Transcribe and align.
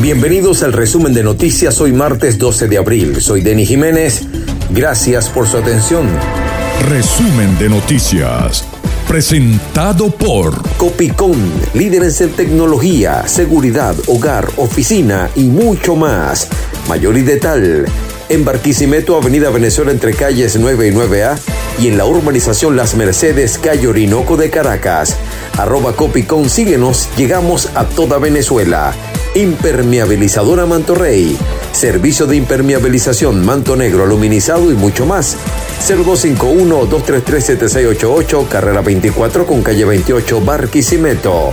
Bienvenidos 0.00 0.62
al 0.62 0.72
resumen 0.72 1.12
de 1.12 1.22
noticias 1.22 1.78
hoy 1.82 1.92
martes 1.92 2.38
12 2.38 2.68
de 2.68 2.78
abril. 2.78 3.20
Soy 3.20 3.42
Denis 3.42 3.68
Jiménez. 3.68 4.22
Gracias 4.70 5.28
por 5.28 5.46
su 5.46 5.58
atención. 5.58 6.08
Resumen 6.88 7.58
de 7.58 7.68
noticias. 7.68 8.64
Presentado 9.06 10.10
por 10.10 10.66
Copicón, 10.78 11.52
líderes 11.74 12.22
en 12.22 12.32
tecnología, 12.32 13.28
seguridad, 13.28 13.94
hogar, 14.06 14.48
oficina 14.56 15.28
y 15.36 15.42
mucho 15.42 15.94
más. 15.94 16.48
Mayor 16.88 17.18
y 17.18 17.22
detal. 17.22 17.84
En 18.32 18.44
Barquisimeto, 18.46 19.14
Avenida 19.14 19.50
Venezuela 19.50 19.90
entre 19.90 20.14
calles 20.14 20.56
9 20.58 20.88
y 20.88 20.90
9A 20.90 21.38
y 21.78 21.88
en 21.88 21.98
la 21.98 22.06
urbanización 22.06 22.76
Las 22.76 22.94
Mercedes, 22.94 23.58
calle 23.58 23.86
Orinoco 23.86 24.38
de 24.38 24.48
Caracas. 24.48 25.18
Arroba 25.58 25.94
Copicón, 25.94 26.48
síguenos, 26.48 27.10
llegamos 27.14 27.68
a 27.74 27.84
toda 27.84 28.16
Venezuela. 28.16 28.94
Impermeabilizadora 29.34 30.64
Manto 30.64 30.94
Rey. 30.94 31.36
Servicio 31.72 32.24
de 32.24 32.36
impermeabilización, 32.36 33.44
manto 33.44 33.76
negro, 33.76 34.04
aluminizado 34.04 34.72
y 34.72 34.76
mucho 34.76 35.04
más. 35.04 35.36
0251-233-7688, 35.86 38.48
carrera 38.48 38.80
24 38.80 39.46
con 39.46 39.62
calle 39.62 39.84
28, 39.84 40.40
Barquisimeto. 40.40 41.52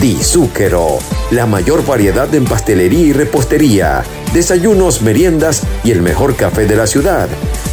Di 0.00 0.16
Zúquero, 0.22 1.00
la 1.32 1.46
mayor 1.46 1.84
variedad 1.84 2.32
en 2.32 2.44
pastelería 2.44 3.06
y 3.06 3.12
repostería, 3.12 4.04
desayunos, 4.32 5.02
meriendas 5.02 5.62
y 5.84 5.90
el 5.90 6.00
mejor 6.02 6.36
café 6.36 6.66
de 6.66 6.76
la 6.76 6.86
ciudad. 6.86 7.28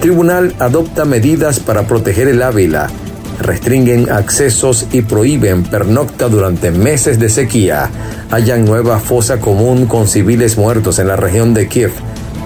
Tribunal 0.00 0.54
adopta 0.58 1.04
medidas 1.04 1.60
para 1.60 1.86
proteger 1.86 2.26
el 2.26 2.42
Ávila 2.42 2.90
restringen 3.38 4.10
accesos 4.10 4.86
y 4.92 5.02
prohíben 5.02 5.64
pernocta 5.64 6.28
durante 6.28 6.70
meses 6.70 7.18
de 7.18 7.28
sequía. 7.28 7.90
Hayan 8.30 8.64
nueva 8.64 8.98
fosa 9.00 9.40
común 9.40 9.86
con 9.86 10.08
civiles 10.08 10.58
muertos 10.58 10.98
en 10.98 11.08
la 11.08 11.16
región 11.16 11.54
de 11.54 11.68
Kiev 11.68 11.92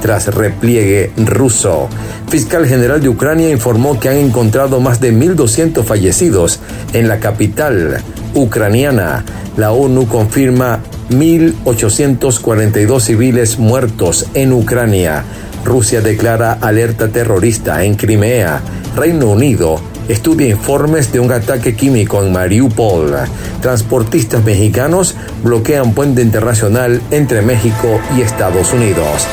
tras 0.00 0.32
repliegue 0.34 1.10
ruso. 1.16 1.88
Fiscal 2.28 2.66
General 2.66 3.00
de 3.00 3.08
Ucrania 3.08 3.50
informó 3.50 3.98
que 3.98 4.08
han 4.08 4.16
encontrado 4.16 4.80
más 4.80 5.00
de 5.00 5.12
1.200 5.12 5.84
fallecidos 5.84 6.60
en 6.92 7.08
la 7.08 7.18
capital 7.18 7.98
ucraniana. 8.34 9.24
La 9.56 9.72
ONU 9.72 10.06
confirma 10.06 10.80
1.842 11.10 13.00
civiles 13.00 13.58
muertos 13.58 14.26
en 14.34 14.52
Ucrania. 14.52 15.24
Rusia 15.64 16.00
declara 16.00 16.52
alerta 16.52 17.08
terrorista 17.08 17.82
en 17.84 17.96
Crimea. 17.96 18.60
Reino 18.94 19.26
Unido 19.30 19.80
estudia 20.08 20.48
informes 20.48 21.12
de 21.12 21.20
un 21.20 21.30
ataque 21.30 21.76
químico 21.76 22.22
en 22.22 22.32
Mariupol. 22.32 23.14
Transportistas 23.60 24.42
mexicanos 24.44 25.14
bloquean 25.42 25.92
puente 25.94 26.22
internacional 26.22 27.00
entre 27.10 27.42
México 27.42 28.00
y 28.16 28.22
Estados 28.22 28.72
Unidos. 28.72 29.26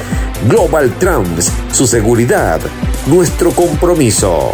Global 0.48 0.92
Trans, 0.98 1.52
su 1.72 1.86
seguridad, 1.86 2.60
nuestro 3.06 3.52
compromiso. 3.52 4.52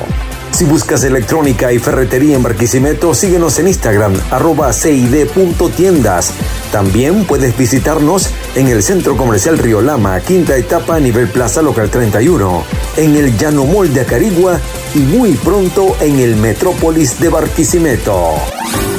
Si 0.53 0.65
buscas 0.65 1.05
electrónica 1.05 1.73
y 1.73 1.79
ferretería 1.79 2.37
en 2.37 2.43
Barquisimeto, 2.43 3.15
síguenos 3.15 3.59
en 3.59 3.69
Instagram, 3.69 4.13
arroba 4.31 4.73
cid.tiendas. 4.73 6.33
También 6.71 7.25
puedes 7.25 7.57
visitarnos 7.57 8.31
en 8.55 8.69
el 8.69 8.83
Centro 8.83 9.17
Comercial 9.17 9.59
Río 9.59 9.81
Lama, 9.81 10.21
quinta 10.21 10.57
etapa 10.57 11.01
nivel 11.01 11.29
Plaza 11.29 11.63
Local 11.63 11.89
31, 11.89 12.65
en 12.97 13.17
el 13.17 13.37
Llano 13.39 13.65
Mall 13.65 13.93
de 13.95 14.03
Acarigua 14.03 14.61
y 14.95 14.99
muy 14.99 15.33
pronto 15.33 15.97
en 16.01 16.19
el 16.19 16.37
Metrópolis 16.37 17.19
de 17.21 17.29
Barquisimeto. 17.29 18.35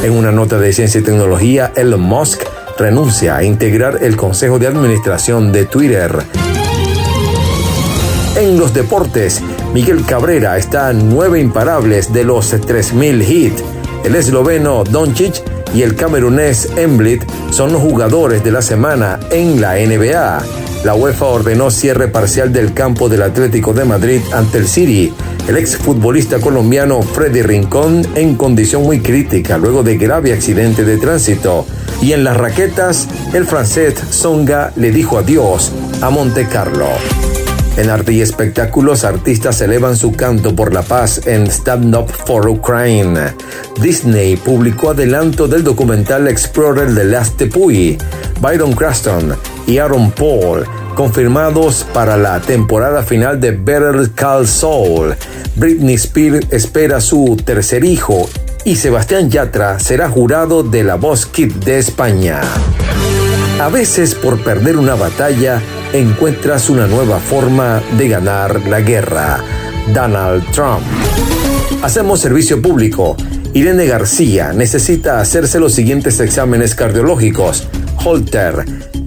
En 0.04 0.14
una 0.14 0.32
nota 0.32 0.58
de 0.58 0.74
ciencia 0.74 1.00
y 1.00 1.04
tecnología, 1.04 1.72
Elon 1.76 2.02
Musk 2.02 2.42
renuncia 2.78 3.36
a 3.36 3.44
integrar 3.44 4.00
el 4.02 4.18
Consejo 4.18 4.58
de 4.58 4.68
Administración 4.68 5.52
de 5.52 5.66
Twitter. 5.66 6.26
En 8.36 8.58
los 8.58 8.74
deportes, 8.74 9.44
Miguel 9.74 10.04
Cabrera 10.06 10.58
está 10.58 10.90
a 10.90 10.94
nueve 10.94 11.40
imparables 11.40 12.12
de 12.12 12.26
los 12.26 12.54
3.000 12.54 13.24
hit. 13.24 13.54
El 14.04 14.16
esloveno 14.16 14.84
Doncic 14.84 15.42
y 15.74 15.84
el 15.84 15.96
camerunés 15.96 16.68
Emblit 16.76 17.24
son 17.52 17.72
los 17.72 17.82
jugadores 17.82 18.44
de 18.44 18.52
la 18.52 18.62
semana 18.62 19.18
en 19.32 19.62
la 19.62 19.76
NBA. 19.76 20.42
La 20.84 20.96
UEFA 20.96 21.26
ordenó 21.26 21.72
cierre 21.72 22.10
parcial 22.10 22.52
del 22.52 22.74
campo 22.74 23.08
del 23.08 23.22
Atlético 23.22 23.72
de 23.72 23.86
Madrid 23.86 24.22
ante 24.34 24.58
el 24.58 24.68
City. 24.68 25.14
El 25.48 25.56
exfutbolista 25.56 26.40
colombiano 26.40 27.02
Freddy 27.02 27.42
Rincón 27.42 28.06
en 28.16 28.36
condición 28.36 28.84
muy 28.84 29.00
crítica 29.00 29.58
luego 29.58 29.84
de 29.84 29.98
grave 29.98 30.34
accidente 30.34 30.84
de 30.84 30.98
tránsito. 30.98 31.66
Y 32.02 32.12
en 32.12 32.26
las 32.26 32.36
raquetas, 32.36 33.08
el 33.34 33.46
francés 33.46 33.96
Songa 34.10 34.74
le 34.76 34.92
dijo 34.92 35.18
adiós 35.18 35.72
a 36.02 36.10
Monte 36.10 36.46
Carlo. 36.48 36.90
En 37.78 37.90
arte 37.90 38.14
y 38.14 38.22
espectáculos, 38.22 39.04
artistas 39.04 39.62
elevan 39.62 39.96
su 39.96 40.12
canto 40.12 40.56
por 40.56 40.74
la 40.74 40.82
paz 40.82 41.26
en 41.26 41.48
Stand 41.48 41.96
Up 41.96 42.12
for 42.26 42.48
Ukraine. 42.48 43.34
Disney 43.82 44.36
publicó 44.36 44.92
adelanto 44.92 45.48
del 45.48 45.64
documental 45.64 46.28
Explorer 46.28 46.94
The 46.94 47.06
Last 47.06 47.38
Tepui. 47.38 47.98
Byron 48.42 48.74
Craston 48.74 49.36
y 49.68 49.78
Aaron 49.78 50.12
Paul 50.12 50.66
confirmados 50.96 51.86
para 51.94 52.18
la 52.18 52.40
temporada 52.42 53.04
final 53.04 53.40
de 53.40 53.52
Better 53.52 54.12
Call 54.14 54.48
Saul. 54.48 55.16
Britney 55.56 55.96
Spears 55.96 56.48
espera 56.52 57.02
su 57.02 57.38
tercer 57.44 57.84
hijo 57.84 58.30
y 58.66 58.76
Sebastián 58.76 59.30
Yatra 59.30 59.80
será 59.80 60.10
jurado 60.10 60.64
de 60.64 60.84
la 60.84 60.96
Voz 60.96 61.26
Kid 61.26 61.54
de 61.54 61.80
España. 61.80 62.42
A 63.60 63.70
veces 63.70 64.16
por 64.16 64.44
perder 64.44 64.78
una 64.78 64.96
batalla 64.96 65.62
encuentras 65.94 66.70
una 66.70 66.88
nueva 66.88 67.20
forma 67.20 67.82
de 67.98 68.08
ganar 68.08 68.68
la 68.68 68.82
guerra. 68.82 69.40
Donald 69.94 70.44
Trump. 70.52 70.82
Hacemos 71.82 72.20
servicio 72.20 72.62
público. 72.62 73.18
Irene 73.54 73.86
García 73.86 74.54
necesita 74.54 75.20
hacerse 75.20 75.60
los 75.60 75.74
siguientes 75.74 76.20
exámenes 76.20 76.76
cardiológicos. 76.76 77.68
Holter, 78.04 78.66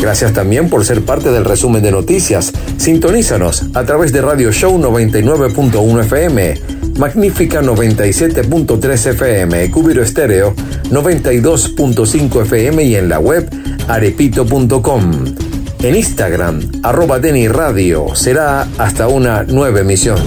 Gracias 0.00 0.32
también 0.32 0.68
por 0.68 0.84
ser 0.84 1.02
parte 1.02 1.30
del 1.30 1.44
resumen 1.44 1.82
de 1.82 1.92
noticias. 1.92 2.52
Sintonízanos 2.76 3.64
a 3.74 3.84
través 3.84 4.12
de 4.12 4.20
Radio 4.20 4.50
Show 4.52 4.78
99.1 4.78 6.00
FM, 6.00 6.54
Magnífica 6.98 7.62
97.3 7.62 9.06
FM, 9.10 9.70
Cubiro 9.70 10.02
Estéreo 10.02 10.54
92.5 10.90 12.42
FM 12.42 12.82
y 12.84 12.96
en 12.96 13.08
la 13.08 13.18
web 13.18 13.48
arepito.com. 13.88 15.24
En 15.82 15.96
Instagram, 15.96 16.60
arroba 16.82 17.18
Deni 17.18 17.48
Radio. 17.48 18.14
Será 18.14 18.68
hasta 18.78 19.08
una 19.08 19.42
nueva 19.42 19.80
emisión. 19.80 20.18